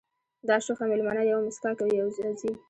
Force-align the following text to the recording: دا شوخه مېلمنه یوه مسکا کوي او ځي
دا 0.47 0.55
شوخه 0.65 0.85
مېلمنه 0.91 1.23
یوه 1.25 1.43
مسکا 1.47 1.71
کوي 1.79 1.97
او 2.01 2.09
ځي 2.41 2.49